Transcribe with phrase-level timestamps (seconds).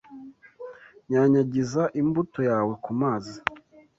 [1.09, 3.37] Nyanyagiza imbuto yawe ku mazi